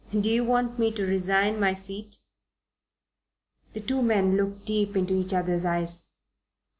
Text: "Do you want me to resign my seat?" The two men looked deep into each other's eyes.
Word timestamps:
"Do 0.19 0.31
you 0.31 0.43
want 0.43 0.79
me 0.79 0.89
to 0.93 1.05
resign 1.05 1.59
my 1.59 1.73
seat?" 1.73 2.17
The 3.75 3.81
two 3.81 4.01
men 4.01 4.35
looked 4.35 4.65
deep 4.65 4.97
into 4.97 5.13
each 5.13 5.31
other's 5.31 5.63
eyes. 5.63 6.09